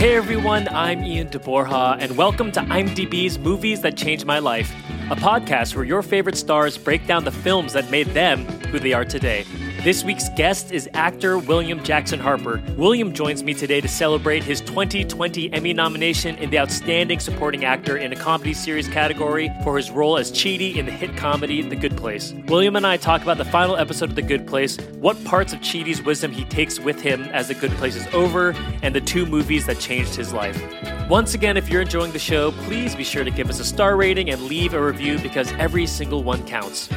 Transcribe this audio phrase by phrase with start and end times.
[0.00, 4.72] Hey everyone, I'm Ian DeBorja, and welcome to IMDb's Movies That Changed My Life,
[5.10, 8.94] a podcast where your favorite stars break down the films that made them who they
[8.94, 9.44] are today.
[9.82, 12.62] This week's guest is actor William Jackson Harper.
[12.76, 17.96] William joins me today to celebrate his 2020 Emmy nomination in the Outstanding Supporting Actor
[17.96, 21.76] in a Comedy Series category for his role as Chidi in the hit comedy The
[21.76, 22.34] Good Place.
[22.48, 25.60] William and I talk about the final episode of The Good Place, what parts of
[25.60, 29.24] Chidi's wisdom he takes with him as The Good Place is over, and the two
[29.24, 30.62] movies that changed his life.
[31.08, 33.96] Once again, if you're enjoying the show, please be sure to give us a star
[33.96, 36.90] rating and leave a review because every single one counts.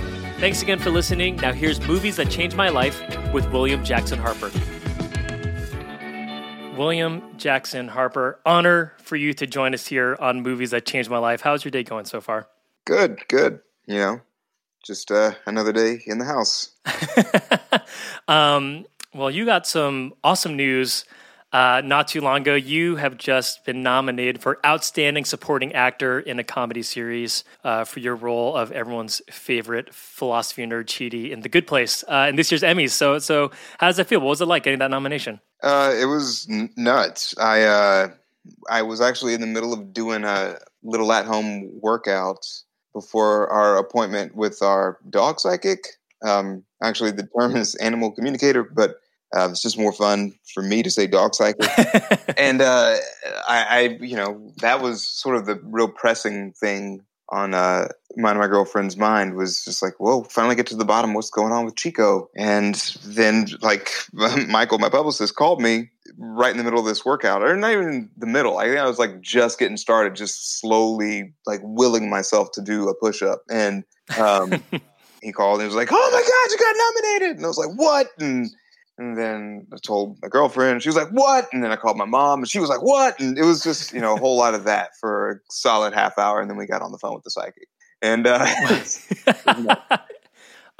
[0.44, 1.38] Thanks again for listening.
[1.38, 4.50] Now, here's Movies That Changed My Life with William Jackson Harper.
[6.76, 11.20] William Jackson Harper, honor for you to join us here on Movies That Changed My
[11.20, 11.42] Life.
[11.42, 12.48] How's your day going so far?
[12.86, 13.60] Good, good.
[13.86, 14.22] You know,
[14.84, 16.72] just uh, another day in the house.
[18.28, 21.06] um, well, you got some awesome news
[21.54, 26.40] uh, not too long ago, you have just been nominated for Outstanding Supporting Actor in
[26.40, 31.50] a Comedy Series uh, for your role of everyone's favorite philosophy nerd, Chidi, in The
[31.50, 32.90] Good Place uh, in this year's Emmys.
[32.90, 34.20] So, so how does that feel?
[34.20, 35.40] What was it like getting that nomination?
[35.62, 37.38] Uh, it was n- nuts.
[37.38, 38.08] I uh,
[38.70, 42.46] I was actually in the middle of doing a little at home workout
[42.94, 45.86] before our appointment with our dog psychic.
[46.24, 49.03] Um, actually, the term is animal communicator, but
[49.36, 51.66] uh, it's just more fun for me to say dog cycle.
[52.38, 52.98] and uh,
[53.48, 58.40] I, I, you know, that was sort of the real pressing thing on uh, and
[58.40, 61.66] my girlfriend's mind was just like, whoa, finally get to the bottom what's going on
[61.66, 62.30] with Chico.
[62.36, 67.42] And then, like, Michael, my publicist, called me right in the middle of this workout,
[67.42, 68.60] or not even in the middle.
[68.60, 72.88] I think I was like just getting started, just slowly, like, willing myself to do
[72.88, 73.42] a push up.
[73.50, 73.84] And
[74.20, 74.64] um,
[75.24, 77.38] he called and he was like, oh my God, you got nominated.
[77.38, 78.08] And I was like, what?
[78.20, 78.52] And
[78.98, 81.48] and then I told my girlfriend, she was like, What?
[81.52, 83.20] And then I called my mom, and she was like, What?
[83.20, 86.18] And it was just, you know, a whole lot of that for a solid half
[86.18, 86.40] hour.
[86.40, 87.68] And then we got on the phone with the psychic.
[88.02, 89.98] And, uh,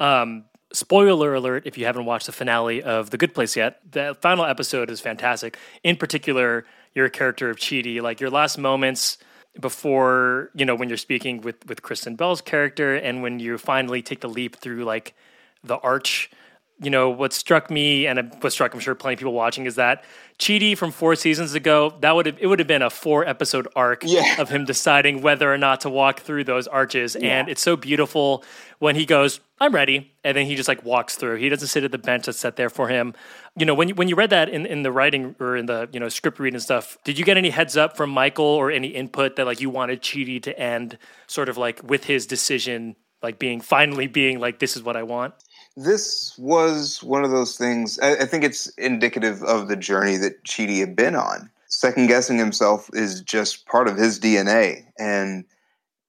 [0.00, 4.16] um, spoiler alert if you haven't watched the finale of The Good Place yet, the
[4.20, 5.58] final episode is fantastic.
[5.82, 9.18] In particular, your character of Chidi, like your last moments
[9.58, 14.02] before, you know, when you're speaking with, with Kristen Bell's character and when you finally
[14.02, 15.14] take the leap through like
[15.62, 16.30] the arch
[16.80, 19.76] you know, what struck me and what struck, I'm sure, plenty of people watching is
[19.76, 20.04] that
[20.38, 23.68] Chidi from four seasons ago, that would have it would have been a four episode
[23.76, 24.40] arc yeah.
[24.40, 27.16] of him deciding whether or not to walk through those arches.
[27.18, 27.38] Yeah.
[27.38, 28.44] And it's so beautiful
[28.80, 30.12] when he goes, I'm ready.
[30.24, 31.36] And then he just like walks through.
[31.36, 33.14] He doesn't sit at the bench that's set there for him.
[33.56, 35.88] You know, when you when you read that in, in the writing or in the,
[35.92, 38.88] you know, script reading stuff, did you get any heads up from Michael or any
[38.88, 40.98] input that like you wanted Chidi to end
[41.28, 45.04] sort of like with his decision like being finally being like this is what I
[45.04, 45.34] want?
[45.76, 47.98] This was one of those things.
[47.98, 51.50] I, I, think it's indicative of the journey that Chidi had been on.
[51.68, 55.44] Second guessing himself is just part of his DNA, and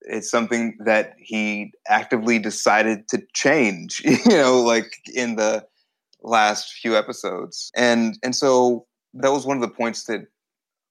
[0.01, 4.03] it's something that he actively decided to change.
[4.05, 5.65] You know, like in the
[6.21, 8.85] last few episodes, and and so
[9.15, 10.27] that was one of the points that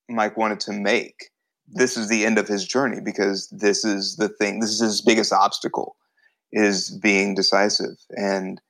[0.09, 1.31] Mike wanted to make.
[1.69, 4.59] This is the end of his journey because this is the thing.
[4.59, 5.97] This is his biggest obstacle
[6.55, 7.97] is being decisive.
[8.11, 8.61] And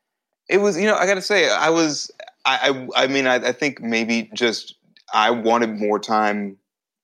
[0.48, 2.10] it was, you know, I got to say, I was,
[2.44, 4.74] I, I, I mean, I, I, think maybe just
[5.12, 6.56] I wanted more time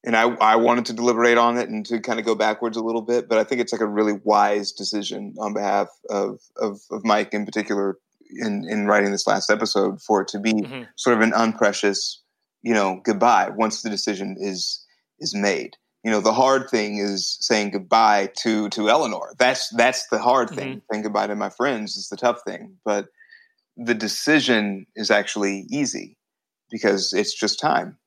[0.04, 2.82] and I, I wanted to deliberate on it and to kind of go backwards a
[2.82, 6.80] little bit, but I think it's like a really wise decision on behalf of, of,
[6.90, 7.98] of Mike in particular
[8.30, 10.84] in, in writing this last episode for it to be mm-hmm.
[10.96, 12.22] sort of an unprecious,
[12.62, 14.82] you know, goodbye once the decision is,
[15.18, 15.76] is made.
[16.02, 19.34] You know, the hard thing is saying goodbye to, to Eleanor.
[19.38, 20.68] That's, that's the hard thing.
[20.68, 20.92] Mm-hmm.
[20.92, 23.08] Saying goodbye to my friends is the tough thing, but
[23.76, 26.16] the decision is actually easy
[26.70, 27.98] because it's just time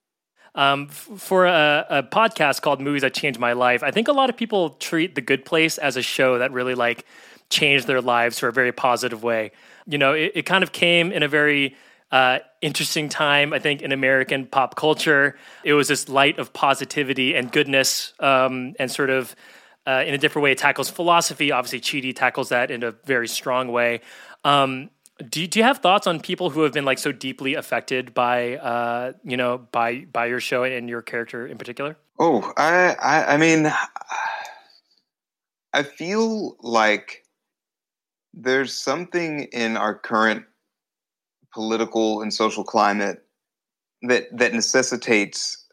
[0.55, 4.29] um, for a, a, podcast called Movies That Changed My Life, I think a lot
[4.29, 7.05] of people treat The Good Place as a show that really like
[7.49, 9.51] changed their lives for a very positive way.
[9.87, 11.75] You know, it, it kind of came in a very
[12.13, 15.35] uh, interesting time, I think, in American pop culture.
[15.63, 19.35] It was this light of positivity and goodness, um, and sort of
[19.87, 21.51] uh, in a different way, it tackles philosophy.
[21.51, 24.01] Obviously, Chidi tackles that in a very strong way.
[24.45, 24.91] Um,
[25.27, 28.57] do, do you have thoughts on people who have been like so deeply affected by
[28.57, 31.97] uh, you know by by your show and your character in particular?
[32.19, 33.73] Oh, I I, I mean,
[35.73, 37.23] I feel like
[38.35, 40.45] there's something in our current
[41.53, 43.25] political and social climate
[44.03, 45.65] that that necessitates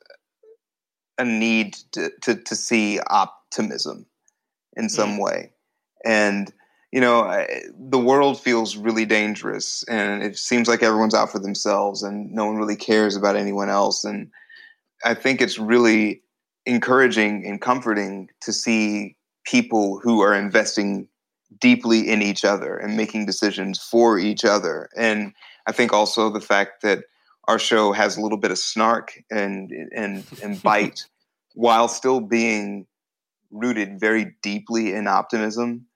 [1.19, 4.07] a need to to, to see optimism
[4.77, 5.23] in some mm.
[5.23, 5.53] way,
[6.05, 6.53] and
[6.93, 7.47] you know,
[7.79, 12.47] the world feels really dangerous and it seems like everyone's out for themselves and no
[12.47, 14.05] one really cares about anyone else.
[14.05, 14.31] And
[15.05, 16.23] I think it's really
[16.67, 21.07] encouraging and comforting to see people who are investing
[21.61, 24.89] deeply in each other and making decisions for each other.
[24.97, 25.33] And
[25.71, 27.05] I think also the fact that
[27.47, 31.07] our show has a little bit of snark and and and bite
[31.55, 32.87] while still being
[33.53, 35.87] rooted very deeply in optimism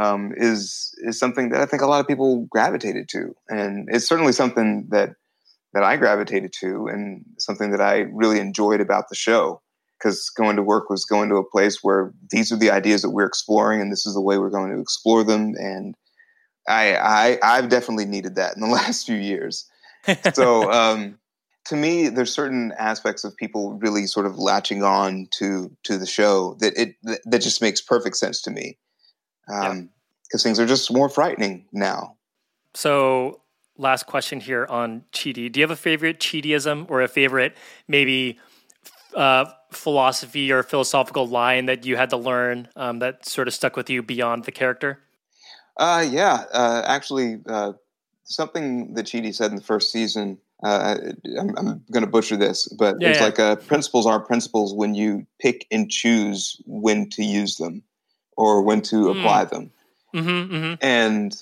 [0.00, 4.06] um, is is something that I think a lot of people gravitated to, and it's
[4.06, 5.16] certainly something that
[5.74, 9.60] that I gravitated to, and something that I really enjoyed about the show.
[9.98, 13.10] Because going to work was going to a place where these are the ideas that
[13.10, 15.54] we're exploring, and this is the way we're going to explore them.
[15.58, 15.96] And
[16.68, 19.68] I, I I've definitely needed that in the last few years.
[20.32, 21.18] so um,
[21.66, 26.06] to me, there's certain aspects of people really sort of latching on to to the
[26.06, 28.78] show that it that just makes perfect sense to me
[29.46, 29.90] because um,
[30.38, 32.16] things are just more frightening now.
[32.74, 33.42] So,
[33.76, 35.50] last question here on Chidi.
[35.50, 37.56] Do you have a favorite Chidiism or a favorite
[37.86, 38.38] maybe
[39.14, 43.76] uh, philosophy or philosophical line that you had to learn um, that sort of stuck
[43.76, 45.00] with you beyond the character?
[45.78, 47.72] Uh, yeah, uh, actually, uh,
[48.24, 50.38] something that Chidi said in the first season.
[50.62, 50.96] Uh,
[51.38, 53.24] I'm, I'm going to butcher this, but yeah, it's yeah.
[53.24, 57.84] like uh, principles are principles when you pick and choose when to use them
[58.36, 59.10] or when to mm.
[59.10, 59.70] apply them.
[60.14, 60.74] Mm-hmm, mm-hmm.
[60.80, 61.40] And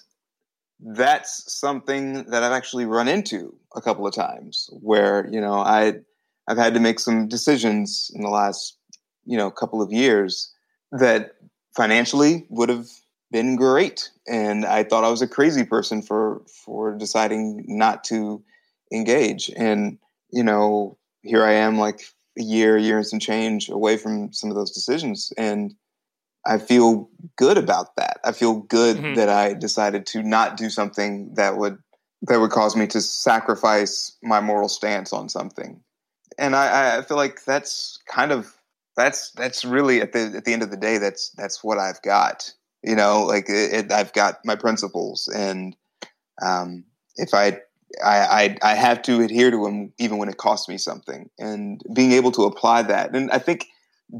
[0.81, 6.01] that's something that I've actually run into a couple of times where, you know, I
[6.47, 8.77] I've had to make some decisions in the last,
[9.25, 10.53] you know, couple of years
[10.93, 11.33] that
[11.75, 12.89] financially would have
[13.37, 18.43] been great and I thought I was a crazy person for for deciding not to
[18.91, 19.99] engage and
[20.31, 22.01] you know here I am like
[22.39, 25.75] a year year and some change away from some of those decisions and
[26.47, 28.21] I feel good about that.
[28.25, 29.15] I feel good mm-hmm.
[29.17, 31.77] that I decided to not do something that would
[32.23, 35.83] that would cause me to sacrifice my moral stance on something.
[36.39, 38.55] And I, I feel like that's kind of
[38.97, 42.01] that's that's really at the at the end of the day that's that's what I've
[42.01, 42.51] got.
[42.87, 45.77] You know, like it, it, I've got my principles, and
[46.41, 46.85] um,
[47.17, 47.59] if I
[48.05, 51.83] I, I I have to adhere to them even when it costs me something, and
[51.93, 53.15] being able to apply that.
[53.15, 53.67] And I think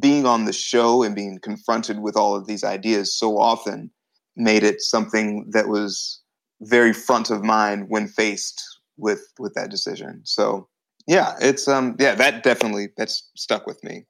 [0.01, 3.91] being on the show and being confronted with all of these ideas so often
[4.35, 6.21] made it something that was
[6.61, 8.63] very front of mind when faced
[8.97, 10.23] with with that decision.
[10.25, 10.69] So
[11.07, 14.07] yeah, it's um yeah, that definitely that's stuck with me.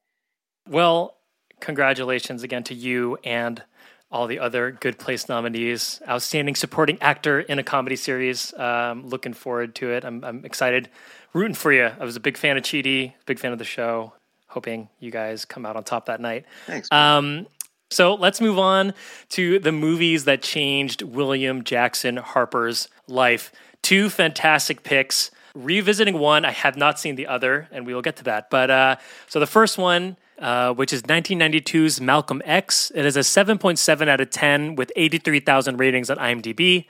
[0.69, 1.17] Well,
[1.61, 3.63] congratulations again to you and
[4.11, 6.01] all the other Good Place nominees.
[6.09, 8.55] Outstanding supporting actor in a comedy series.
[8.55, 10.05] Um, looking forward to it.
[10.05, 10.89] I'm, I'm excited,
[11.33, 11.91] rooting for you.
[11.99, 14.13] I was a big fan of Chidi, big fan of the show
[14.49, 16.47] hoping you guys come out on top that night.
[16.67, 16.91] Thanks.
[16.91, 17.47] Um,
[17.91, 18.95] so let's move on
[19.31, 23.53] to the movies that changed William Jackson Harper's life.
[23.83, 25.31] Two fantastic picks.
[25.55, 28.51] Revisiting one, I have not seen the other, and we will get to that.
[28.51, 28.97] But uh,
[29.27, 34.21] so the first one, uh, which is 1992's Malcolm X, it is a 7.7 out
[34.21, 36.87] of 10 with 83,000 ratings on IMDb.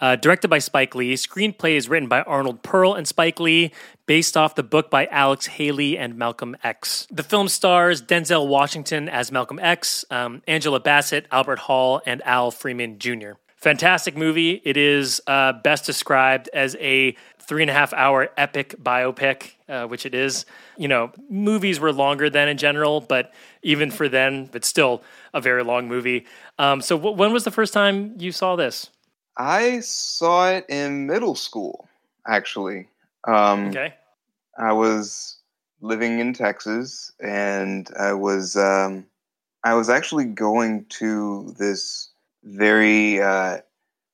[0.00, 3.70] Uh, directed by Spike Lee, screenplay is written by Arnold Perl and Spike Lee,
[4.06, 7.06] based off the book by Alex Haley and Malcolm X.
[7.10, 12.50] The film stars Denzel Washington as Malcolm X, um, Angela Bassett, Albert Hall, and Al
[12.50, 13.32] Freeman Jr.
[13.60, 14.62] Fantastic movie.
[14.64, 17.14] It is uh, best described as a
[17.50, 20.46] three and a half hour epic biopic, uh, which it is.
[20.78, 25.02] You know, movies were longer than in general, but even for then, it's still
[25.34, 26.26] a very long movie.
[26.60, 28.90] Um, so, w- when was the first time you saw this?
[29.36, 31.88] I saw it in middle school,
[32.24, 32.86] actually.
[33.26, 33.94] Um, okay.
[34.56, 35.38] I was
[35.80, 39.04] living in Texas, and I was um,
[39.64, 42.10] I was actually going to this
[42.44, 43.58] very uh,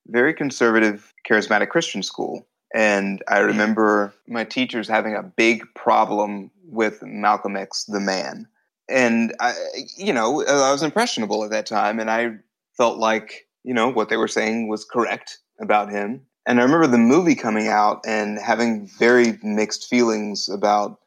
[0.07, 2.47] very conservative, charismatic Christian school,
[2.77, 8.47] and I remember my teachers having a big problem with Malcolm X, the man,
[8.89, 9.55] and I,
[9.97, 12.37] you know, I was impressionable at that time, and I
[12.77, 16.27] felt like you know what they were saying was correct about him.
[16.49, 21.01] And I remember the movie coming out and having very mixed feelings about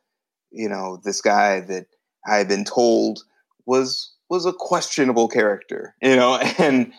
[0.51, 1.87] you know, this guy that
[2.27, 3.23] I had been told
[3.65, 6.93] was was a questionable character, you know, and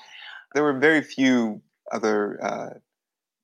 [0.55, 1.61] there were very few
[1.93, 2.71] other uh,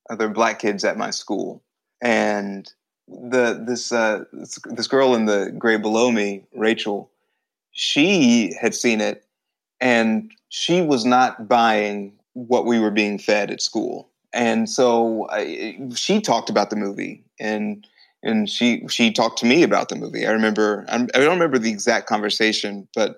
[0.09, 1.63] other black kids at my school,
[2.01, 2.71] and
[3.07, 7.09] the this uh, this, this girl in the grade below me, Rachel,
[7.71, 9.25] she had seen it,
[9.79, 15.79] and she was not buying what we were being fed at school, and so I,
[15.95, 17.87] she talked about the movie and
[18.23, 20.25] and she she talked to me about the movie.
[20.25, 23.17] I remember I don't remember the exact conversation, but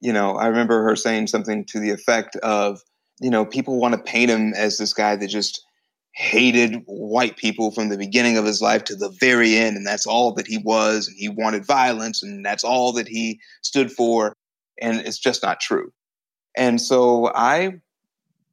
[0.00, 2.82] you know I remember her saying something to the effect of
[3.20, 5.65] you know people want to paint him as this guy that just
[6.16, 10.06] hated white people from the beginning of his life to the very end, and that's
[10.06, 14.34] all that he was, and he wanted violence, and that's all that he stood for,
[14.80, 15.92] and it's just not true.
[16.56, 17.80] And so I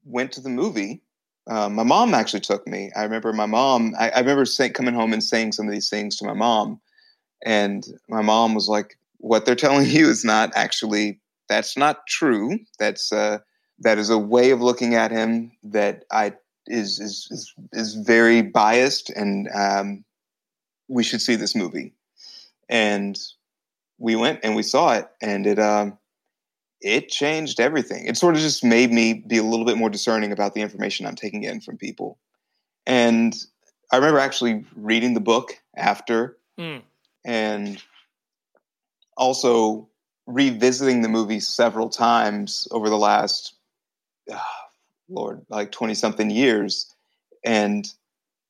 [0.05, 1.01] went to the movie
[1.47, 2.91] um, my mom actually took me.
[2.95, 3.93] I remember my mom.
[3.99, 6.79] I, I remember coming home and saying some of these things to my mom,
[7.45, 11.19] and my mom was like, "What they're telling you is not actually.
[11.49, 12.59] That's not true.
[12.79, 13.39] That's uh,
[13.79, 16.33] that is a way of looking at him that I
[16.67, 20.05] is is is, is very biased, and um,
[20.87, 21.93] we should see this movie."
[22.69, 23.19] And
[23.97, 25.97] we went and we saw it, and it um,
[26.83, 28.05] it changed everything.
[28.05, 31.05] It sort of just made me be a little bit more discerning about the information
[31.05, 32.19] I'm taking in from people.
[32.85, 33.33] And
[33.91, 36.81] I remember actually reading the book after mm.
[37.23, 37.81] and
[39.15, 39.87] also
[40.27, 43.53] revisiting the movie several times over the last,
[44.29, 44.41] oh,
[45.09, 46.93] Lord, like 20 something years.
[47.45, 47.87] And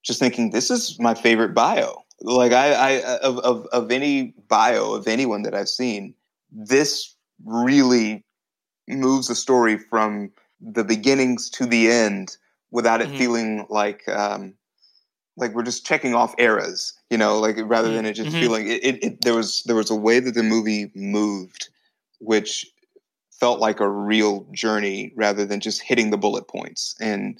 [0.03, 2.03] just thinking, this is my favorite bio.
[2.21, 6.13] Like I, I of, of, of any bio of anyone that I've seen,
[6.51, 8.23] this really
[8.87, 10.31] moves the story from
[10.61, 12.37] the beginnings to the end
[12.71, 13.17] without it mm-hmm.
[13.17, 14.53] feeling like um,
[15.35, 17.97] like we're just checking off eras, you know, like rather mm-hmm.
[17.97, 18.39] than it just mm-hmm.
[18.39, 21.69] feeling it, it, it, There was there was a way that the movie moved,
[22.19, 22.65] which
[23.43, 26.95] felt like a real journey rather than just hitting the bullet points.
[27.01, 27.37] And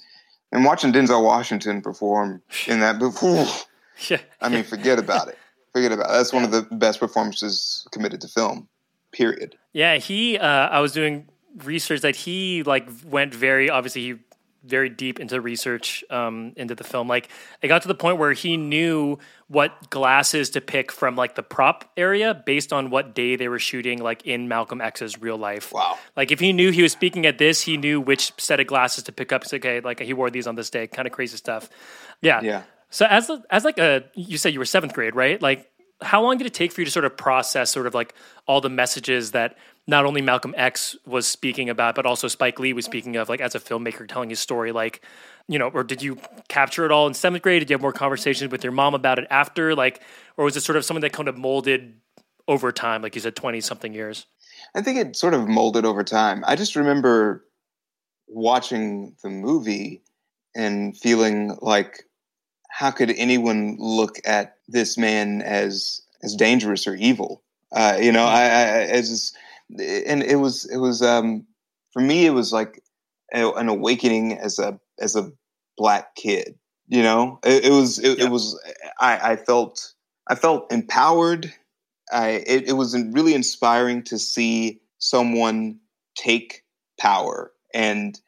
[0.52, 3.46] and watching Denzel Washington perform in that, before.
[4.42, 5.38] I mean, forget about it.
[5.72, 6.12] Forget about it.
[6.12, 8.68] That's one of the best performances committed to film
[9.12, 9.56] period.
[9.72, 10.36] Yeah, he.
[10.36, 11.26] Uh, I was doing
[11.64, 14.14] research that he like went very obviously he
[14.64, 17.08] very deep into research um, into the film.
[17.08, 17.28] Like
[17.62, 19.18] it got to the point where he knew
[19.48, 23.58] what glasses to pick from like the prop area based on what day they were
[23.58, 25.72] shooting, like in Malcolm X's real life.
[25.72, 25.98] Wow!
[26.16, 29.04] Like if he knew he was speaking at this, he knew which set of glasses
[29.04, 29.42] to pick up.
[29.42, 30.86] It's okay, like he wore these on this day.
[30.86, 31.68] Kind of crazy stuff.
[32.20, 32.40] Yeah.
[32.42, 32.62] Yeah.
[32.90, 35.40] So as as like a you said you were seventh grade, right?
[35.40, 38.14] Like how long did it take for you to sort of process sort of like
[38.46, 42.72] all the messages that not only Malcolm X was speaking about, but also Spike Lee
[42.72, 45.02] was speaking of, like as a filmmaker telling his story, like,
[45.48, 47.60] you know, or did you capture it all in seventh grade?
[47.60, 50.00] Did you have more conversations with your mom about it after, like,
[50.36, 51.94] or was it sort of something that kind of molded
[52.48, 54.26] over time, like you said, twenty something years?
[54.74, 56.44] I think it sort of molded over time.
[56.46, 57.44] I just remember
[58.26, 60.02] watching the movie
[60.54, 62.04] and feeling like
[62.70, 67.42] how could anyone look at this man as as dangerous or evil?
[67.70, 69.32] Uh, you know, I, I as
[69.70, 71.46] and it was it was um,
[71.92, 72.82] for me it was like
[73.32, 75.32] an awakening as a as a
[75.76, 76.58] black kid.
[76.86, 78.26] You know, it, it was it, yeah.
[78.26, 78.60] it, was
[79.00, 79.92] I, I felt
[80.28, 81.52] I felt empowered.
[82.12, 85.80] I it, it was really inspiring to see someone
[86.14, 86.62] take
[87.00, 88.20] power and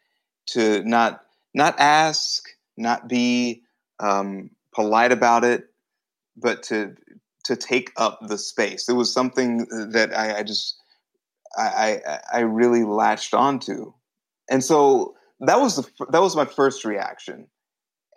[0.46, 1.22] to not
[1.54, 3.62] not ask, not be
[4.00, 5.66] um, polite about it,
[6.36, 6.96] but to
[7.44, 8.88] to take up the space.
[8.88, 10.80] It was something that I, I just
[11.56, 13.92] I, I, I really latched onto,
[14.50, 17.46] and so that was the that was my first reaction,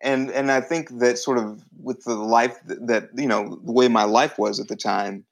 [0.01, 3.87] and and I think that sort of with the life that, you know the way
[3.87, 5.25] my life was at the time,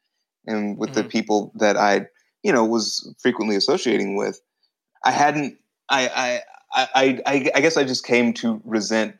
[0.45, 1.01] and with mm-hmm.
[1.01, 2.07] the people that I
[2.43, 4.41] you know was frequently associating with,
[5.03, 5.57] I hadn't
[5.89, 6.41] I
[6.73, 9.15] I I I, I guess I just came to resent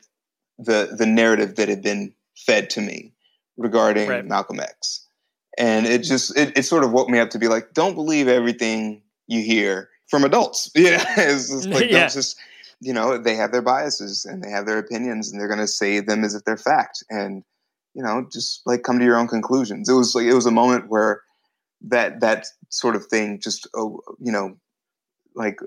[0.58, 3.12] the the narrative that had been fed to me
[3.56, 4.26] regarding right.
[4.26, 5.07] Malcolm X.
[5.58, 8.28] And it just it, it sort of woke me up to be like, don't believe
[8.28, 10.70] everything you hear from adults.
[10.76, 12.08] Yeah, it's just like yeah.
[12.08, 12.38] just
[12.80, 15.66] you know they have their biases and they have their opinions and they're going to
[15.66, 17.42] say them as if they're fact and
[17.94, 19.88] you know just like come to your own conclusions.
[19.88, 21.22] It was like it was a moment where
[21.82, 24.56] that that sort of thing just oh, you know
[25.34, 25.60] like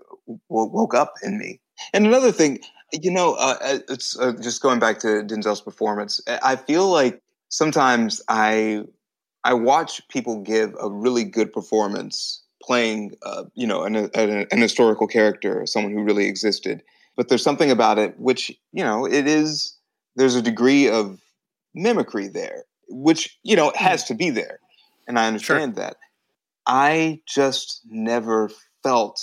[0.50, 1.60] woke up in me.
[1.94, 2.60] And another thing,
[2.92, 6.22] you know, uh, uh, it's uh, just going back to Denzel's performance.
[6.28, 8.84] I feel like sometimes I
[9.44, 14.62] I watch people give a really good performance playing, uh, you know, an, an, an,
[14.62, 16.84] historical character, someone who really existed.
[17.18, 19.76] But there's something about it which, you know, it is.
[20.16, 21.20] There's a degree of
[21.74, 23.84] mimicry there, which you know hmm.
[23.84, 24.60] has to be there,
[25.08, 25.84] and I understand sure.
[25.84, 25.98] that.
[26.68, 28.50] I just never
[28.84, 29.22] felt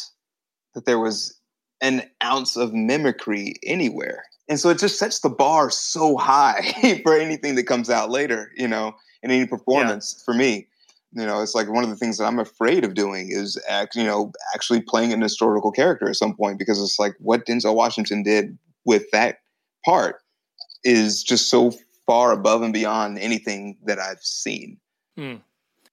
[0.74, 1.38] that there was
[1.80, 4.24] an ounce of mimicry anywhere.
[4.48, 8.50] And so it just sets the bar so high for anything that comes out later,
[8.56, 10.24] you know, in any performance yeah.
[10.24, 10.66] for me.
[11.12, 13.94] You know, it's like one of the things that I'm afraid of doing is, act,
[13.94, 17.74] you know, actually playing an historical character at some point because it's like what Denzel
[17.74, 19.38] Washington did with that
[19.86, 20.16] part
[20.84, 21.72] is just so
[22.06, 24.78] far above and beyond anything that I've seen.
[25.16, 25.36] Hmm.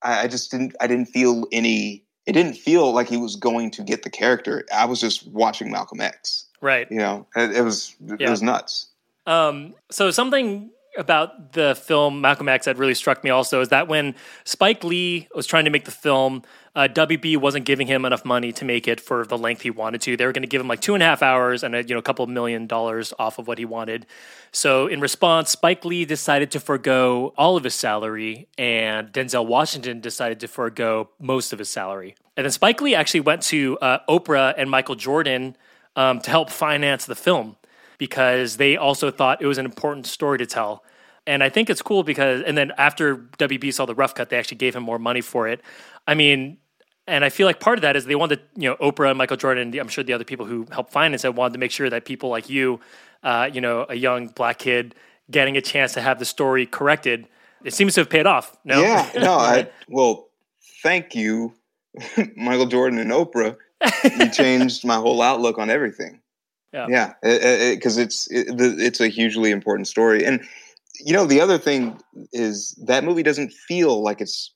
[0.02, 0.76] I, I just didn't.
[0.82, 4.66] I didn't feel any it didn't feel like he was going to get the character.
[4.74, 6.46] I was just watching Malcolm X.
[6.60, 6.88] Right.
[6.90, 8.30] You know, it, it was it yeah.
[8.30, 8.88] was nuts.
[9.28, 13.88] Um, so something about the film Malcolm X that really struck me also is that
[13.88, 16.44] when Spike Lee was trying to make the film,
[16.76, 20.02] uh, WB wasn't giving him enough money to make it for the length he wanted
[20.02, 20.18] to.
[20.18, 21.96] They were going to give him like two and a half hours and a you
[21.96, 24.06] know a couple million dollars off of what he wanted.
[24.52, 30.02] So in response, Spike Lee decided to forego all of his salary, and Denzel Washington
[30.02, 32.16] decided to forego most of his salary.
[32.38, 35.56] And then Spike Lee actually went to uh, Oprah and Michael Jordan
[35.96, 37.56] um, to help finance the film
[37.98, 40.84] because they also thought it was an important story to tell.
[41.28, 44.38] And I think it's cool because, and then after WB saw the rough cut, they
[44.38, 45.62] actually gave him more money for it.
[46.08, 46.58] I mean,
[47.08, 49.38] and I feel like part of that is they wanted, you know, Oprah and Michael
[49.38, 52.06] Jordan, I'm sure the other people who helped finance it wanted to make sure that
[52.06, 52.80] people like you,
[53.24, 54.96] uh, you know, a young black kid
[55.30, 57.28] getting a chance to have the story corrected.
[57.64, 58.58] It seems to have paid off.
[58.64, 60.30] No, yeah, no, I well,
[60.84, 61.54] thank you,
[62.36, 63.56] Michael Jordan and Oprah.
[64.20, 66.22] you changed my whole outlook on everything.
[66.76, 68.48] Yeah, yeah, because it, it, it's it,
[68.82, 70.44] it's a hugely important story, and
[71.00, 71.98] you know the other thing
[72.34, 74.54] is that movie doesn't feel like it's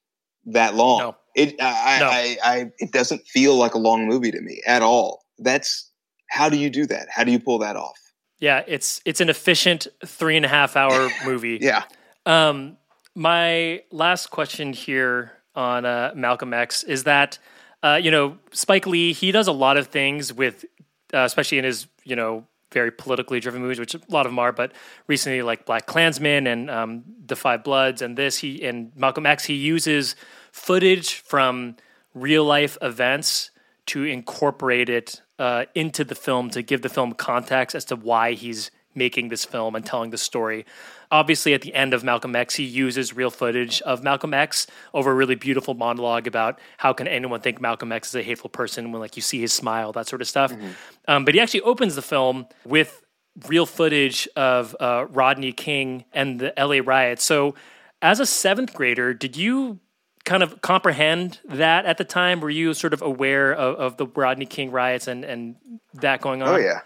[0.47, 0.99] that long.
[0.99, 1.15] No.
[1.35, 2.07] It I, no.
[2.07, 5.23] I, I it doesn't feel like a long movie to me at all.
[5.37, 5.89] That's
[6.29, 7.07] how do you do that?
[7.09, 7.97] How do you pull that off?
[8.39, 11.59] Yeah, it's it's an efficient three and a half hour movie.
[11.61, 11.83] yeah.
[12.25, 12.77] Um,
[13.15, 17.37] my last question here on uh, Malcolm X is that
[17.83, 20.65] uh, you know Spike Lee he does a lot of things with
[21.13, 24.39] uh, especially in his you know very politically driven movies, which a lot of them
[24.39, 24.51] are.
[24.51, 24.73] But
[25.07, 29.45] recently, like Black Klansman and um, The Five Bloods, and this he and Malcolm X,
[29.45, 30.15] he uses
[30.51, 31.75] footage from
[32.13, 33.51] real life events
[33.87, 38.33] to incorporate it uh, into the film to give the film context as to why
[38.33, 40.65] he's making this film and telling the story.
[41.11, 45.11] Obviously, at the end of Malcolm X, he uses real footage of Malcolm X over
[45.11, 48.91] a really beautiful monologue about how can anyone think Malcolm X is a hateful person
[48.91, 50.53] when like you see his smile, that sort of stuff.
[50.53, 50.69] Mm-hmm.
[51.07, 53.01] Um, but he actually opens the film with
[53.47, 57.23] real footage of uh, Rodney King and the LA riots.
[57.23, 57.55] So,
[58.01, 59.79] as a seventh grader, did you
[60.25, 62.39] kind of comprehend that at the time?
[62.39, 65.55] Were you sort of aware of, of the Rodney King riots and, and
[65.95, 66.49] that going on?
[66.49, 66.81] Oh yeah,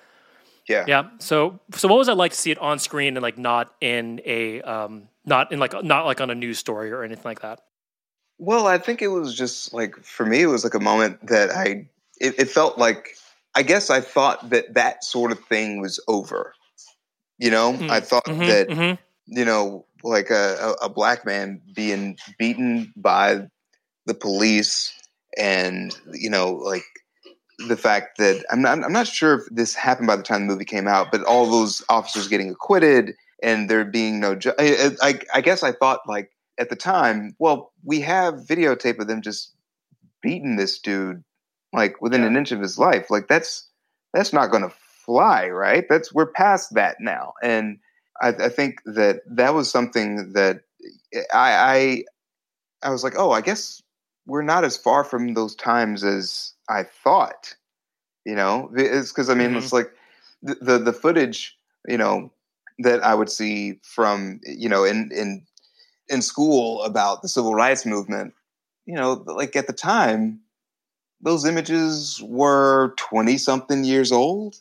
[0.68, 1.10] yeah, yeah.
[1.20, 4.22] So, so what was it like to see it on screen and like not in
[4.26, 7.62] a um, not in like not like on a news story or anything like that?
[8.38, 11.52] Well, I think it was just like for me, it was like a moment that
[11.52, 11.88] I
[12.20, 13.18] it, it felt like
[13.56, 16.54] I guess I thought that that sort of thing was over.
[17.38, 17.92] You know, mm-hmm.
[17.92, 19.02] I thought mm-hmm, that mm-hmm.
[19.38, 23.48] you know, like a, a, a black man being beaten by
[24.06, 24.94] the police,
[25.38, 26.86] and you know, like
[27.60, 30.54] the fact that I'm not, I'm not sure if this happened by the time the
[30.54, 34.92] movie came out, but all those officers getting acquitted and there being no, ju- I,
[35.02, 39.22] I, I guess I thought like at the time, well, we have videotape of them
[39.22, 39.54] just
[40.22, 41.24] beating this dude
[41.74, 42.28] like within yeah.
[42.28, 43.10] an inch of his life.
[43.10, 43.68] Like that's
[44.14, 44.74] that's not going to
[45.06, 45.86] fly, right?
[45.90, 47.80] That's we're past that now, and
[48.22, 50.62] I, I think that that was something that
[51.34, 52.04] I,
[52.84, 53.82] I I was like, oh, I guess
[54.26, 57.56] we're not as far from those times as I thought.
[58.26, 59.58] You know, it's because I mean, mm-hmm.
[59.58, 59.92] it's like
[60.42, 62.32] the, the the footage, you know,
[62.80, 65.46] that I would see from you know in in
[66.08, 68.34] in school about the civil rights movement.
[68.86, 70.40] You know, like at the time,
[71.22, 74.56] those images were 20 something years old.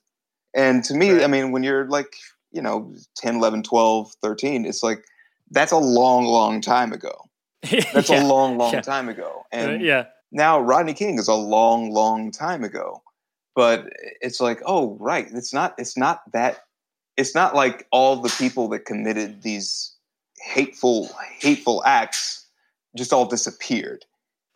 [0.55, 1.25] And to me, right.
[1.25, 2.15] I mean, when you're like,
[2.53, 5.05] you know, 10, 11, 12, 13, it's like
[5.51, 7.29] that's a long, long time ago.
[7.93, 8.23] That's Yeah.
[8.23, 8.81] a long, long Yeah.
[8.81, 9.45] time ago.
[9.53, 10.07] Uh, And yeah.
[10.33, 13.03] Now Rodney King is a long, long time ago.
[13.55, 13.89] But
[14.23, 15.27] it's like, oh, right.
[15.31, 15.75] It's not.
[15.79, 16.65] It's not that.
[17.19, 19.93] It's not like all the people that committed these
[20.41, 22.47] hateful, hateful acts
[22.97, 24.07] just all disappeared.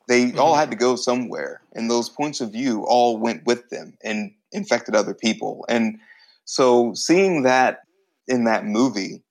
[0.08, 0.58] They all Mhm.
[0.58, 4.94] had to go somewhere, and those points of view all went with them and infected
[4.94, 5.66] other people.
[5.68, 5.98] And
[6.46, 7.82] so, seeing that
[8.28, 9.22] in that movie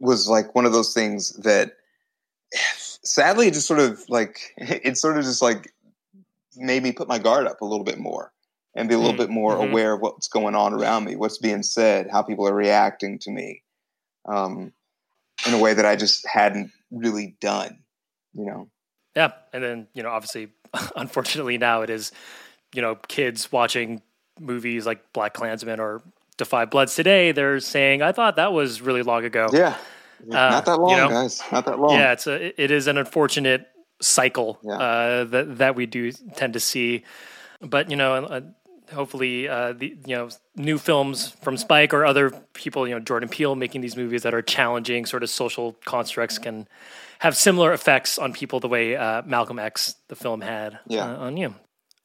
[0.00, 1.72] was like one of those things that
[3.02, 5.72] sadly it just sort of like it sort of just like
[6.58, 8.32] made me put my guard up a little bit more
[8.76, 9.70] and be a little Mm, bit more mhm.
[9.70, 13.30] aware of what's going on around me what's being said how people are reacting to
[13.30, 13.62] me
[14.28, 14.72] um,
[15.46, 17.78] in a way that i just hadn't really done
[18.34, 18.68] you know
[19.16, 20.48] Yeah, and then you know, obviously,
[20.96, 22.12] unfortunately, now it is,
[22.74, 24.02] you know, kids watching
[24.38, 26.02] movies like Black Klansman or
[26.36, 27.32] Da 5 Bloods today.
[27.32, 29.76] They're saying, "I thought that was really long ago." yeah
[30.28, 32.98] not that you long know, guys not that long Yeah, it's a it is an
[32.98, 33.66] unfortunate
[34.00, 34.74] cycle Yeah.
[34.74, 37.04] uh, that that we do tend to see,
[37.60, 38.40] but you know, uh,
[38.92, 43.28] hopefully, uh, the you know new films from Spike or other people, you know, Jordan
[43.28, 46.66] Peele making these movies that are challenging sort of social constructs can
[47.20, 51.04] have similar effects on people the way uh, Malcolm X the film had Yeah.
[51.04, 51.54] uh, on you.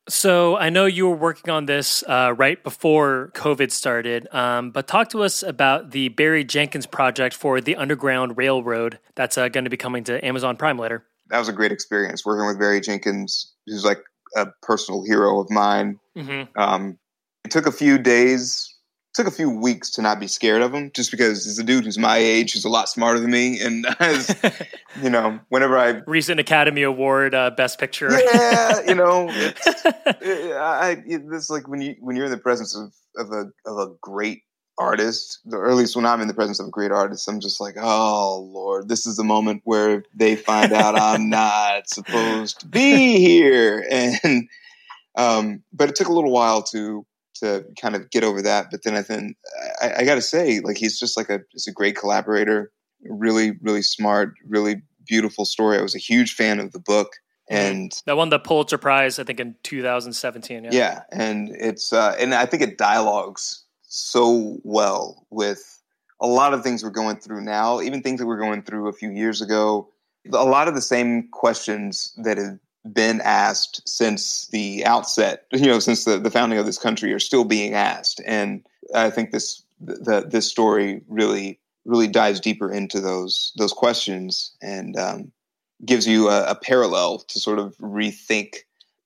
[0.09, 4.85] So I know you were working on this uh, right before COVID started, um, but
[4.85, 9.63] talk to us about the Barry Jenkins project for the Underground Railroad that's uh, going
[9.63, 11.05] to be coming to Amazon Prime later.
[11.33, 14.03] That was a great experience working with barry jenkins who's like
[14.37, 16.59] a personal hero of mine Mm-hmm.
[16.59, 16.97] Um,
[17.43, 18.73] it took a few days,
[19.13, 21.85] took a few weeks to not be scared of him, just because he's a dude
[21.85, 24.35] who's my age, who's a lot smarter than me, and has,
[25.01, 28.09] you know, whenever I, Recent Academy Award uh, Best Picture.
[28.11, 32.75] yeah, you know, it's, I, I it's like when you when you're in the presence
[32.75, 34.43] of of a of a great
[34.77, 37.61] artist, or at least when I'm in the presence of a great artist, I'm just
[37.61, 42.67] like, oh Lord, this is the moment where they find out I'm not supposed to
[42.67, 44.47] be here, and
[45.15, 47.05] um, but it took a little while to
[47.35, 48.67] to kind of get over that.
[48.71, 49.37] But then I think
[49.81, 52.71] I, I got to say, like he's just like a he's a great collaborator,
[53.03, 55.77] really really smart, really beautiful story.
[55.77, 57.13] I was a huge fan of the book,
[57.49, 60.63] and that won the Pulitzer Prize, I think, in 2017.
[60.63, 60.69] Yeah.
[60.71, 63.62] yeah, and it's uh, and I think it dialogues
[63.93, 65.81] so well with
[66.19, 68.93] a lot of things we're going through now, even things that we're going through a
[68.93, 69.87] few years ago.
[70.31, 72.57] A lot of the same questions that have
[72.91, 77.19] been asked since the outset, you know, since the, the founding of this country, are
[77.19, 82.99] still being asked, and I think this the this story really really dives deeper into
[82.99, 85.31] those those questions and um,
[85.85, 88.55] gives you a, a parallel to sort of rethink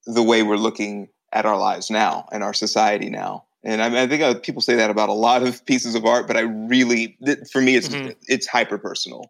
[0.06, 3.46] the way we're looking at our lives now and our society now.
[3.67, 6.06] And I, mean, I think uh, people say that about a lot of pieces of
[6.06, 7.17] art, but I really,
[7.51, 8.15] for me, it's Mhm.
[8.27, 9.30] it's hyper personal.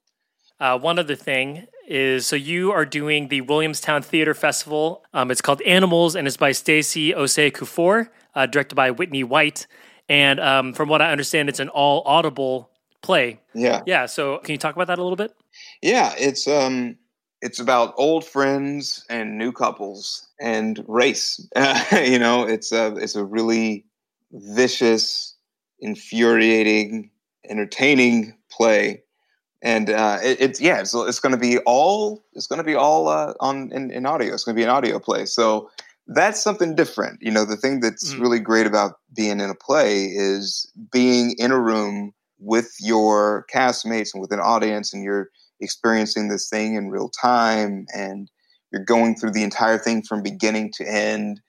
[0.59, 5.03] Uh, one other thing is so you are doing the Williamstown Theater Festival.
[5.11, 9.65] Um, it's called Animals and it's by Stacy Osei-Kuffour, uh, directed by Whitney White.
[10.07, 12.69] And um, from what I understand, it's an all audible
[13.01, 13.39] play.
[13.55, 14.05] Yeah, Yeah.
[14.05, 15.31] So can you talk about that a little bit?
[15.81, 16.13] yeah.
[16.17, 16.95] It's um,
[17.41, 21.39] it's about old friends and new couples and race.
[22.05, 23.85] you know, it's a it's a really
[24.31, 25.35] vicious,
[25.79, 27.11] infuriating,
[27.49, 29.03] entertaining play.
[29.61, 32.75] And uh, it, it's yeah, it's, it's going to be all it's going to be
[32.75, 34.33] all uh, on in, in audio.
[34.33, 35.69] It's going to be an audio play, so
[36.05, 37.19] that's something different.
[37.21, 38.21] You know, the thing that's Mhm.
[38.21, 44.13] really great about being in a play is being in a room with your castmates
[44.13, 48.29] and with an audience, and you're experiencing this thing in real time, and
[48.71, 51.41] you're going through the entire thing from beginning to end,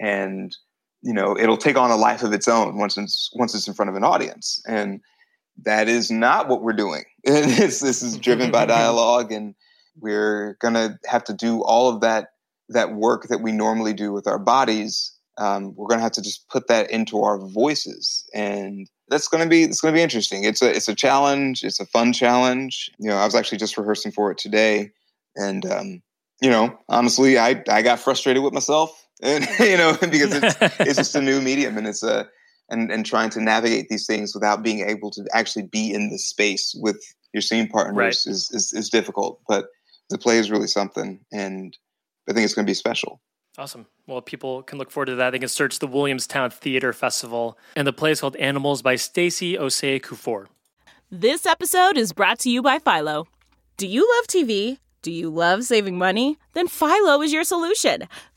[0.00, 0.56] and
[1.04, 3.74] you know it'll take on a life of its own once it's once it's in
[3.74, 5.00] front of an audience, and
[5.62, 7.04] that is not what we're doing.
[7.24, 9.54] This, this is driven by dialogue, and
[10.00, 12.28] we're gonna have to do all of that
[12.70, 15.12] that work that we normally do with our bodies.
[15.36, 19.62] Um, we're gonna have to just put that into our voices, and that's gonna be
[19.64, 20.44] it's gonna be interesting.
[20.44, 21.64] It's a it's a challenge.
[21.64, 22.90] It's a fun challenge.
[22.98, 24.90] You know, I was actually just rehearsing for it today,
[25.36, 26.02] and um,
[26.40, 30.96] you know, honestly, I I got frustrated with myself, and you know, because it's it's
[30.96, 32.28] just a new medium and it's a
[32.70, 36.18] and and trying to navigate these things without being able to actually be in the
[36.18, 37.00] space with
[37.32, 38.08] your scene partners Right.
[38.32, 39.66] is, is is difficult but
[40.10, 41.76] the play is really something and
[42.28, 43.20] i think it's going to be special
[43.56, 43.86] Awesome.
[44.08, 45.30] Well, people can look forward to that.
[45.30, 47.56] They can search the Williamstown Theater Festival.
[47.76, 50.46] And the play is called Animals by Stacy Osei-Kuffour.
[51.08, 53.28] This episode is brought to you by Philo.
[53.76, 54.78] Do you love TV?
[55.02, 56.36] Do you love saving money?
[56.54, 58.08] Then Philo is your solution.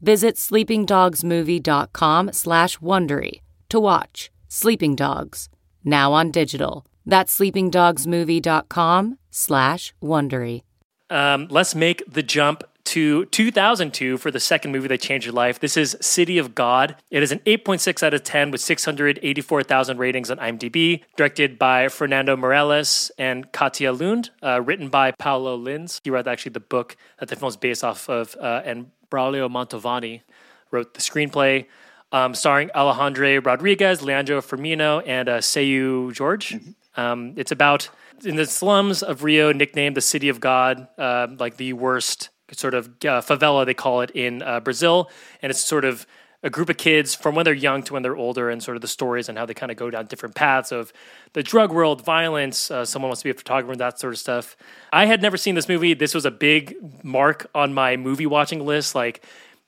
[0.00, 5.48] Visit sleepingdogsmovie.com slash Wondery to watch Sleeping Dogs,
[5.84, 6.86] now on digital.
[7.04, 10.62] That's sleepingdogsmovie.com slash Wondery.
[11.10, 15.60] Um, let's make the jump to 2002 for the second movie that changed your life.
[15.60, 16.96] This is City of God.
[17.10, 22.34] It is an 8.6 out of 10 with 684,000 ratings on IMDb, directed by Fernando
[22.34, 26.00] Meirelles and Katia Lund, uh, written by Paulo Lins.
[26.02, 29.48] He wrote actually the book that the film is based off of, uh, and Braulio
[29.48, 30.22] Mantovani
[30.70, 31.66] wrote the screenplay.
[32.10, 36.56] Um, starring Alejandro Rodriguez, Leandro Firmino, and uh, Seu Jorge.
[36.56, 37.00] Mm-hmm.
[37.00, 37.90] Um, it's about
[38.24, 42.74] in the slums of Rio, nicknamed the City of God, uh, like the worst sort
[42.74, 45.10] of uh, favela they call it in uh, Brazil,
[45.42, 46.06] and it's sort of
[46.42, 48.80] a group of kids from when they're young to when they're older, and sort of
[48.80, 50.92] the stories and how they kind of go down different paths of
[51.32, 52.70] the drug world, violence.
[52.70, 54.56] Uh, someone wants to be a photographer, and that sort of stuff.
[54.92, 55.94] I had never seen this movie.
[55.94, 59.24] This was a big mark on my movie watching list, like.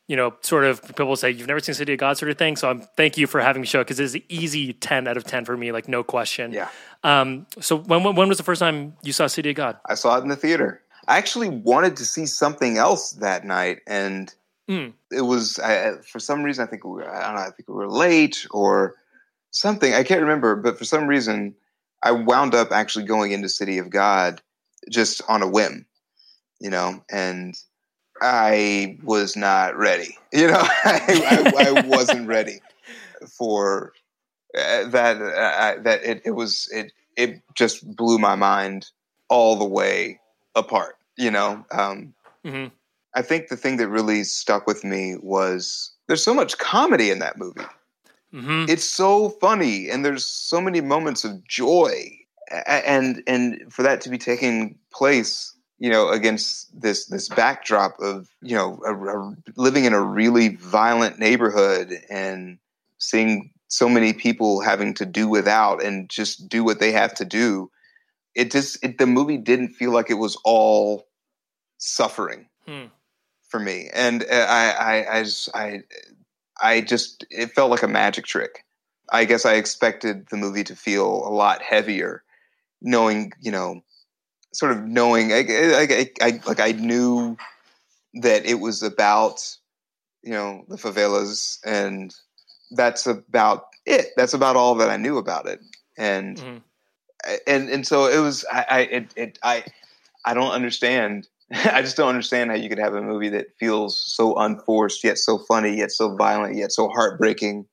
[0.07, 2.57] You know, sort of people say you've never seen City of God, sort of thing.
[2.57, 5.23] So I'm thank you for having me show because it's an easy ten out of
[5.23, 6.53] ten for me, like no question.
[6.53, 6.69] Yeah.
[7.05, 7.47] Um.
[7.61, 9.77] So when when was the first time you saw City of God?
[9.87, 10.83] I saw it in the theater.
[11.07, 14.35] I actually wanted to see something else that night, and
[14.71, 14.93] mm.
[15.11, 17.69] it was I, for some reason I think we were, I don't know I think
[17.69, 18.95] we were late or
[19.51, 21.55] something I can't remember, but for some reason
[22.03, 24.41] I wound up actually going into City of God
[24.91, 25.85] just on a whim,
[26.61, 27.55] you know, and
[28.23, 30.17] I was not ready.
[30.33, 32.61] You know, I, I, I wasn't ready
[33.37, 33.93] for
[34.57, 35.21] uh, that.
[35.21, 38.91] Uh, that it, it was it it just blew my mind
[39.29, 40.21] all the way
[40.55, 42.67] apart you know um, mm-hmm.
[43.15, 47.19] I think the thing that really stuck with me was there's so much comedy in
[47.19, 47.61] that movie
[48.33, 48.65] mm-hmm.
[48.69, 52.11] it's so funny and there's so many moments of joy
[52.67, 58.29] and and for that to be taking place you know against this this backdrop of
[58.43, 62.59] you know a, a, living in a really violent neighborhood and
[62.99, 67.25] seeing so many people having to do without and just do what they have to
[67.25, 67.71] do
[68.35, 71.07] it just it, the movie didn't feel like it was all
[71.79, 72.87] suffering hmm.
[73.51, 75.83] For me, and uh, I, I, I, just, I,
[76.63, 78.65] I just, it felt like a magic trick.
[79.13, 82.23] I guess I expected the movie to feel a lot heavier,
[82.81, 83.83] knowing, you know,
[84.53, 87.37] sort of knowing, I, I, I like I knew
[88.15, 89.57] that it was about,
[90.23, 92.15] you know, the favelas, and
[92.71, 94.09] that's about it.
[94.17, 95.61] That's about all that I knew about it,
[95.99, 96.37] and.
[96.37, 96.59] Mm-hmm
[97.47, 99.65] and and so it was I, I it, it I
[100.25, 101.29] I don't understand
[101.73, 105.19] I just don't understand how you could have a movie that feels so unforced, yet
[105.19, 107.67] so funny, yet so violent, yet so heartbreaking,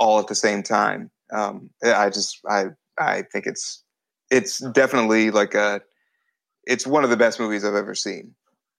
[0.00, 1.10] all at the same time.
[1.32, 2.66] Um, I just, I,
[2.98, 3.82] I think it's,
[4.30, 5.82] it's definitely like a,
[6.64, 8.34] it's one of the best movies I've ever seen.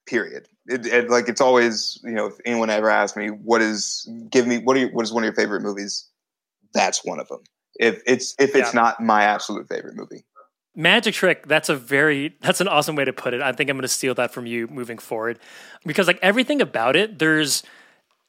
[0.08, 0.48] Period.
[0.68, 4.48] It, it, like it's always, you know, if anyone ever asks me what is, give
[4.48, 6.08] me what are you, what is one of your favorite movies?
[6.74, 7.42] That's one of them.
[7.80, 8.82] If it's if it's yeah.
[8.82, 10.24] not my absolute favorite movie.
[10.76, 13.42] Magic trick, that's a very that's an awesome way to put it.
[13.42, 15.40] I think I'm going to steal that from you moving forward
[15.86, 17.64] because like everything about it there's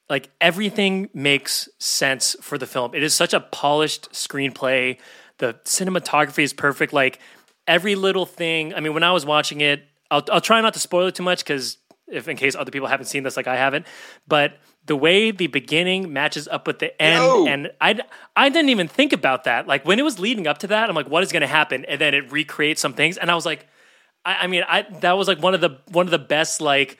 [0.08, 2.94] like everything makes sense for the film.
[2.94, 4.98] It is such a polished screenplay.
[5.38, 6.92] The cinematography is perfect.
[6.92, 7.18] Like
[7.66, 8.74] every little thing.
[8.74, 11.24] I mean, when I was watching it, I'll I'll try not to spoil it too
[11.24, 13.86] much cuz if in case other people haven't seen this like I haven't,
[14.28, 17.46] but the way the beginning matches up with the end no.
[17.46, 17.98] and I,
[18.34, 20.96] I didn't even think about that like when it was leading up to that i'm
[20.96, 23.44] like what is going to happen and then it recreates some things and i was
[23.44, 23.66] like
[24.24, 26.98] I, I, mean i that was like one of the one of the best like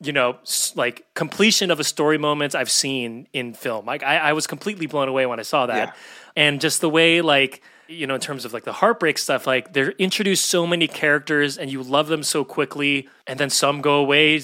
[0.00, 0.36] you know
[0.74, 4.86] like completion of a story moments i've seen in film like i, I was completely
[4.86, 5.92] blown away when i saw that yeah.
[6.36, 9.72] and just the way like you know in terms of like the heartbreak stuff like
[9.72, 13.96] they're introduced so many characters and you love them so quickly and then some go
[13.96, 14.40] away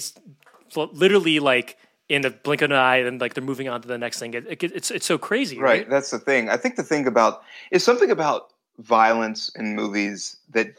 [0.75, 1.77] literally like
[2.09, 4.33] in the blink of an eye, and like they're moving on to the next thing.
[4.33, 5.79] It, it, it's it's so crazy, right.
[5.79, 5.89] right?
[5.89, 6.49] That's the thing.
[6.49, 7.41] I think the thing about
[7.71, 10.75] is something about violence in movies that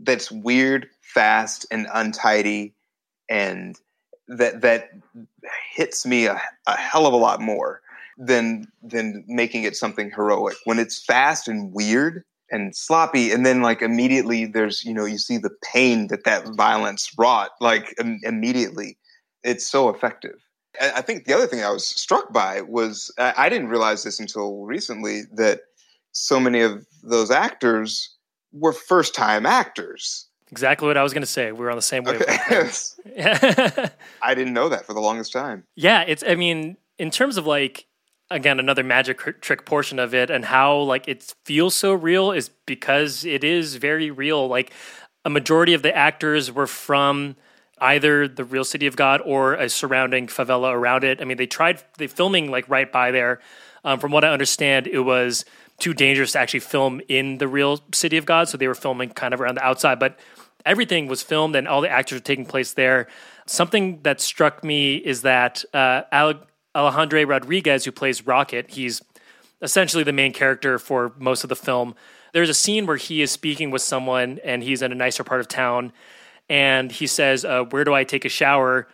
[0.00, 2.74] that's weird, fast, and untidy,
[3.28, 3.78] and
[4.28, 4.90] that that
[5.74, 7.80] hits me a, a hell of a lot more
[8.16, 10.56] than than making it something heroic.
[10.64, 15.18] When it's fast and weird and sloppy, and then like immediately there's you know you
[15.18, 18.96] see the pain that that violence wrought like Im- immediately.
[19.44, 20.40] It's so effective.
[20.80, 24.64] I think the other thing I was struck by was I didn't realize this until
[24.64, 25.60] recently that
[26.10, 28.16] so many of those actors
[28.52, 30.26] were first time actors.
[30.50, 31.52] Exactly what I was going to say.
[31.52, 32.98] We were on the same wavelength.
[33.06, 33.88] Okay.
[34.22, 35.64] I didn't know that for the longest time.
[35.74, 36.24] yeah, it's.
[36.26, 37.86] I mean, in terms of like
[38.30, 42.50] again another magic trick portion of it, and how like it feels so real is
[42.66, 44.46] because it is very real.
[44.48, 44.72] Like
[45.24, 47.36] a majority of the actors were from
[47.78, 51.20] either the real city of God or a surrounding favela around it.
[51.20, 53.40] I mean, they tried they filming like right by there.
[53.84, 55.44] Um, from what I understand, it was
[55.78, 59.10] too dangerous to actually film in the real city of God, so they were filming
[59.10, 59.98] kind of around the outside.
[59.98, 60.18] But
[60.64, 63.08] everything was filmed, and all the actors were taking place there.
[63.46, 69.02] Something that struck me is that uh, Ale- Alejandro Rodriguez, who plays Rocket, he's
[69.60, 71.94] essentially the main character for most of the film.
[72.32, 75.40] There's a scene where he is speaking with someone, and he's in a nicer part
[75.40, 75.92] of town,
[76.48, 78.88] and he says, uh, "Where do I take a shower?"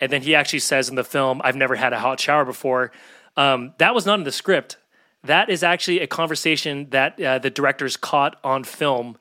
[0.00, 2.92] And then he actually says in the film, "I've never had a hot shower before."
[3.36, 4.76] Um, that was not in the script.
[5.24, 9.18] That is actually a conversation that uh, the directors caught on film.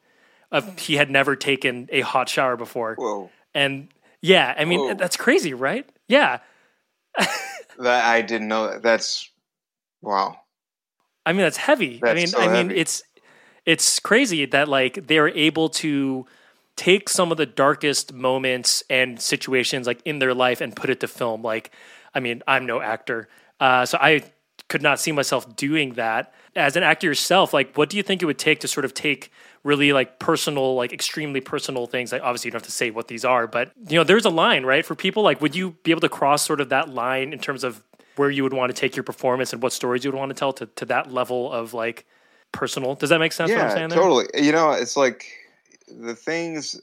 [0.51, 3.29] Of he had never taken a hot shower before, Whoa.
[3.53, 3.89] and
[4.21, 4.93] yeah, I mean Whoa.
[4.93, 5.89] that's crazy, right?
[6.07, 6.39] Yeah,
[7.79, 8.81] That I didn't know that.
[8.81, 9.29] That's
[10.01, 10.37] wow.
[11.25, 11.99] I mean that's heavy.
[12.03, 12.79] I mean, so I mean heavy.
[12.79, 13.03] it's
[13.65, 16.25] it's crazy that like they're able to
[16.75, 20.99] take some of the darkest moments and situations like in their life and put it
[20.99, 21.41] to film.
[21.41, 21.71] Like,
[22.13, 23.27] I mean, I'm no actor,
[23.59, 24.23] uh, so I
[24.67, 26.33] could not see myself doing that.
[26.55, 28.93] As an actor yourself, like, what do you think it would take to sort of
[28.93, 29.31] take
[29.63, 32.11] really like personal, like extremely personal things?
[32.11, 34.29] Like, obviously, you don't have to say what these are, but you know, there's a
[34.29, 34.85] line, right?
[34.85, 37.63] For people, like, would you be able to cross sort of that line in terms
[37.63, 37.83] of
[38.15, 40.35] where you would want to take your performance and what stories you would want to
[40.35, 42.05] tell to, to that level of like
[42.51, 42.95] personal?
[42.95, 43.51] Does that make sense?
[43.51, 43.99] what I'm yeah, saying there?
[43.99, 44.25] totally.
[44.35, 45.25] You know, it's like
[45.87, 46.81] the things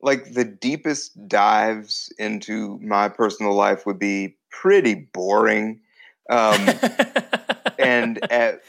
[0.00, 5.80] like the deepest dives into my personal life would be pretty boring.
[6.30, 6.68] Um,
[7.78, 8.62] and at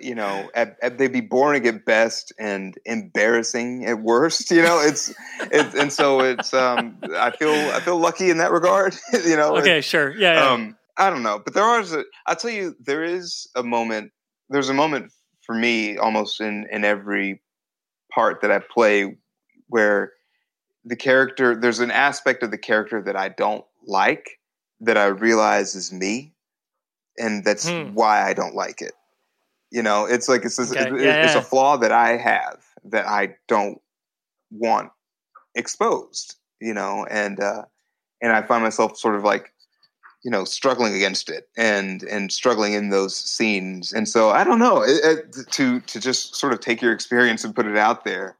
[0.00, 4.80] you know at, at, they'd be boring at best and embarrassing at worst you know
[4.80, 9.36] it's it's and so it's um i feel i feel lucky in that regard you
[9.36, 10.16] know okay, sure.
[10.16, 10.34] Yeah.
[10.34, 10.50] yeah.
[10.50, 11.84] um i don't know but there are
[12.26, 14.12] i'll tell you there is a moment
[14.48, 17.40] there's a moment for me almost in in every
[18.18, 19.16] part that i play
[19.68, 20.12] where
[20.84, 24.40] the character there's an aspect of the character that i don't like
[24.80, 26.34] that i realize is me
[27.16, 27.94] and that's Hmm.
[27.94, 28.94] why i don't like it
[29.70, 31.40] you know it's like it's this, Okay, it- yeah, it's yeah.
[31.40, 33.80] a flaw that i have that i don't
[34.50, 34.90] want
[35.54, 37.62] exposed you know and uh
[38.20, 39.52] and i find myself sort of like
[40.24, 43.92] you know struggling against it and and struggling in those scenes.
[43.92, 47.44] And so i don't know it, it, to to just sort of take your experience
[47.44, 48.36] and put it out there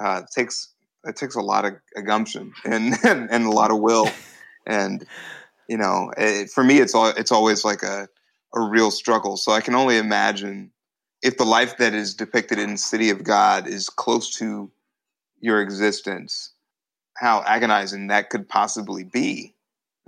[0.00, 0.68] uh takes
[1.04, 4.10] it takes a lot of gumption and and, and a lot of will.
[4.66, 5.06] And
[5.68, 8.08] you know it, for me it's all it's always like a
[8.54, 9.36] a real struggle.
[9.36, 10.70] So i can only imagine
[11.22, 14.70] if the life that is depicted in city of god is close to
[15.40, 16.52] your existence
[17.16, 19.54] how agonizing that could possibly be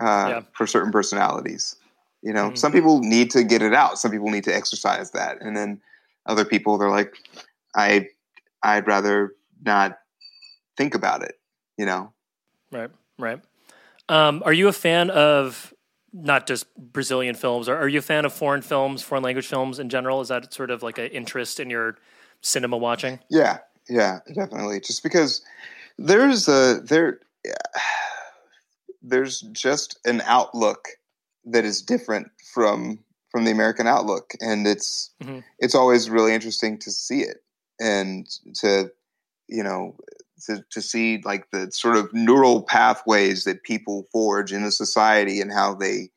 [0.00, 0.40] uh, Yeah.
[0.52, 1.76] for certain personalities
[2.22, 2.58] you know Mhm.
[2.58, 5.80] some people need to get it out some people need to exercise that and then
[6.26, 7.14] other people they're like
[7.76, 8.06] i
[8.62, 9.98] i'd rather not
[10.76, 11.38] think about it
[11.76, 12.12] you know
[12.72, 13.40] Right, right.
[14.08, 15.74] Um, are you a fan of
[16.12, 19.78] not just Brazilian films, or are you a fan of foreign films, foreign language films
[19.78, 20.20] in general?
[20.20, 21.96] Is that sort of like an interest in your
[22.40, 23.18] cinema watching?
[23.28, 23.58] Yeah,
[23.88, 24.80] yeah, definitely.
[24.80, 25.42] Just because
[25.98, 27.20] there's a there,
[29.02, 30.88] there's just an outlook
[31.44, 32.98] that is different from
[33.30, 35.44] from the American outlook, and it's Mhm.
[35.58, 37.44] it's always really interesting to see it
[37.78, 38.26] and
[38.56, 38.90] to
[39.48, 39.96] you know
[40.46, 45.40] to, to see like the sort of neural pathways that people forge in a society
[45.40, 46.10] and how they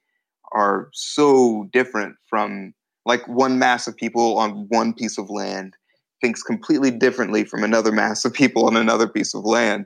[0.53, 2.73] are so different from
[3.05, 5.75] like one mass of people on one piece of land
[6.21, 9.85] thinks completely differently from another mass of people on another piece of land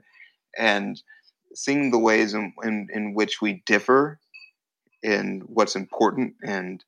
[0.57, 1.01] and
[1.53, 4.19] seeing the ways in, in, in which we differ
[5.03, 6.83] in what's important and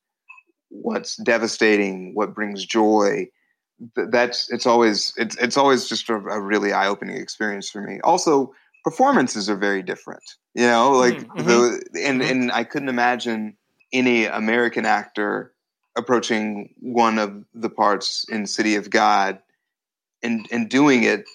[0.69, 3.27] what's devastating what brings joy.
[3.95, 8.53] That's it's always it's it's always just a, a really eye-opening experience for me also
[8.83, 10.23] performances are very different.
[10.53, 11.43] You know, like Mm-hmm.
[11.45, 12.29] the and Mhm.
[12.29, 13.57] and I couldn't imagine
[13.93, 15.53] any American actor
[15.95, 19.39] approaching one of the parts in City of God
[20.21, 21.25] and and doing it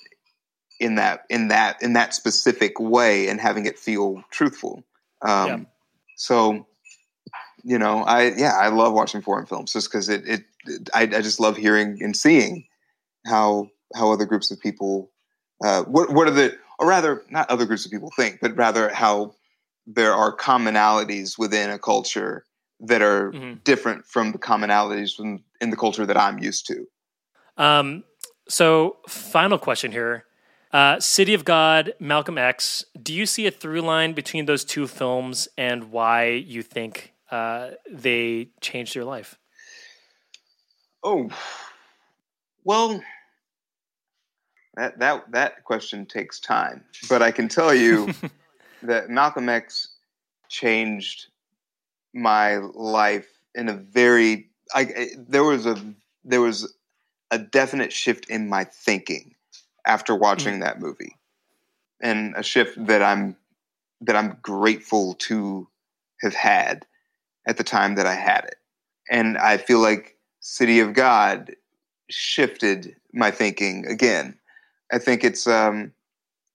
[0.81, 4.85] in that in that in that specific way and having it feel truthful.
[5.22, 5.59] Um, Yeah.
[6.16, 6.66] So,
[7.64, 10.45] you know, I yeah, I love watching foreign films just because it it
[10.95, 12.66] I, I just love hearing and seeing
[13.27, 15.11] how how other groups of people
[15.64, 18.89] uh, what what are the or rather not other groups of people think, but rather
[18.89, 19.35] how
[19.87, 22.45] there are commonalities within a culture
[22.81, 23.62] that are Mhm.
[23.64, 26.87] different from the commonalities from, in the culture that I'm used to.
[27.57, 28.05] Um,
[28.49, 30.25] so, final question here.
[30.75, 32.85] Uh, City of God, Malcolm X.
[33.01, 37.70] Do you see a through line between those two films and why you think uh,
[37.89, 39.39] they changed your life?
[41.05, 41.31] Oh,
[42.64, 43.01] well,
[44.75, 48.12] that that that question takes time, but I can tell you
[48.83, 49.95] that Malcolm X
[50.49, 51.29] changed
[52.12, 54.51] my life in a very.
[54.75, 55.77] I, there was a
[56.25, 56.75] there was
[57.31, 59.37] a definite shift in my thinking
[59.87, 61.16] after watching that movie,
[62.01, 63.37] and a shift that I'm
[64.01, 65.68] that I'm grateful to
[66.20, 66.87] have had
[67.47, 68.57] at the time that I had it,
[69.11, 71.55] and I feel like City of God
[72.11, 74.39] shifted my thinking again.
[74.93, 75.93] I think it's um,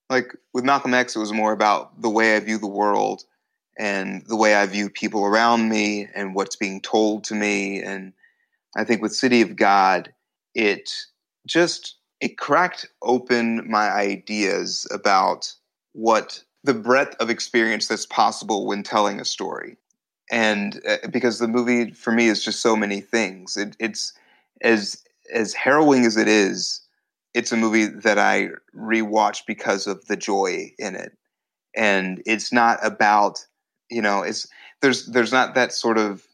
[0.09, 3.23] like with Malcolm X, it was more about the way I view the world
[3.77, 7.82] and the way I view people around me and what's being told to me.
[7.82, 8.13] And
[8.75, 10.13] I think with City of God,
[10.53, 10.91] it
[11.47, 15.53] just it cracked open my ideas about
[15.93, 19.78] what the breadth of experience that's possible when telling a story.
[20.32, 24.13] And uh, because the movie for me is just so many things, it, it's
[24.61, 25.03] as
[25.34, 26.82] as harrowing as it is,
[27.34, 31.15] it's a movie that I rewatch because of the joy in it.
[31.76, 33.45] And it's not about,
[33.89, 34.47] you know, it's
[34.82, 36.28] there's there's not that sort of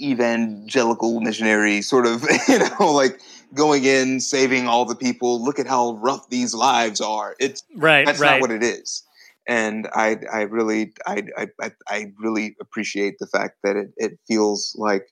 [0.00, 3.20] evangelical missionary sort of, you know, like
[3.54, 7.36] going in, saving all the people, look at how rough these lives are.
[7.38, 8.32] It's Right, that's right.
[8.32, 9.02] not what it is.
[9.48, 14.18] And I, I really, I, I, I- I really appreciate the fact that it, it
[14.26, 15.08] feels like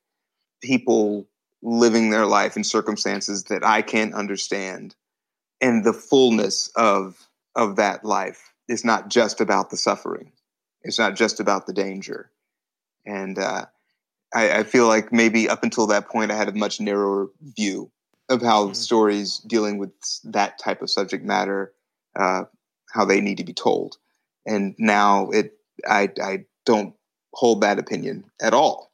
[0.63, 1.29] people
[1.63, 4.95] living their life in circumstances that I can't understand,
[5.61, 10.33] and the fullness of of that life is not just about the suffering.
[10.83, 12.31] It's not just about the danger.
[13.07, 13.67] And uh,
[14.35, 17.91] I, I feel like maybe up until that point, I had a much narrower view
[18.29, 18.77] of how Mhm.
[18.77, 19.91] stories dealing with
[20.25, 21.73] that type of subject matter,
[22.17, 22.45] uh,
[22.93, 23.99] how they need to be told.
[24.47, 25.59] And now it,
[25.89, 26.95] I, I don't
[27.33, 28.91] hold that opinion at all.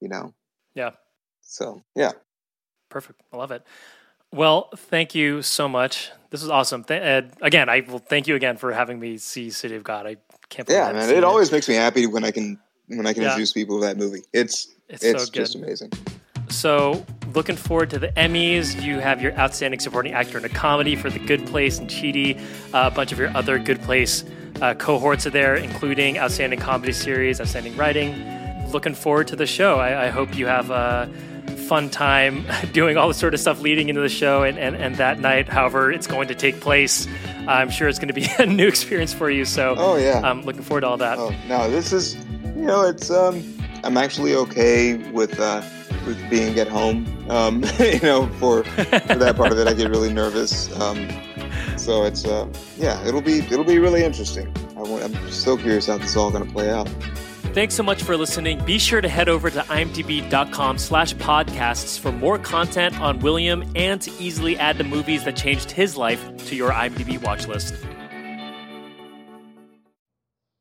[0.00, 0.34] You know.
[0.74, 0.90] Yeah.
[1.42, 2.12] So yeah.
[2.88, 3.20] Perfect.
[3.32, 3.64] I love it.
[4.32, 6.10] Well, thank you so much.
[6.30, 6.84] This is awesome.
[6.84, 10.06] Th- Ed, again, I will thank you again for having me see City of God.
[10.06, 10.16] I
[10.48, 11.08] can't believe Yeah, man.
[11.08, 12.58] seen It always makes me happy when I can
[12.88, 13.28] when I can Yeah.
[13.28, 14.22] introduce people to that movie.
[14.32, 15.92] It's It's it's, so just amazing.
[16.52, 18.80] So, looking forward to the Emmys.
[18.80, 22.38] You have your Outstanding Supporting Actor in a Comedy for The Good Place and Chidi.
[22.74, 24.24] Uh, a bunch of your other Good Place
[24.60, 28.14] uh, cohorts are there, including Outstanding Comedy Series, Outstanding Writing.
[28.70, 29.78] Looking forward to the show.
[29.78, 31.10] I, I hope you have a
[31.68, 34.96] fun time doing all the sort of stuff leading into the show and, and, and
[34.96, 37.08] that night, however it's going to take place.
[37.48, 39.44] I'm sure it's going to be a new experience for you.
[39.44, 40.20] So, Oh yeah.
[40.22, 41.18] I'm looking forward to all that.
[41.18, 42.14] Oh no, this is
[42.54, 43.42] you know it's um
[43.84, 45.62] I'm actually okay with uh
[46.06, 47.06] with being at home.
[47.30, 50.74] Um you know for for that part of it I get really nervous.
[50.80, 51.08] Um
[51.76, 52.46] so it's uh
[52.76, 54.52] yeah it'll be it'll be really interesting.
[54.76, 56.88] I want, I'm so curious how this is all going to play out.
[57.54, 58.64] Thanks so much for listening.
[58.64, 64.00] Be sure to head over to imdb.com slash podcasts for more content on William and
[64.00, 67.74] to easily add the movies that changed his life to your IMDb watch list.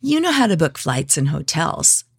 [0.01, 2.03] You know how to book flights and hotels.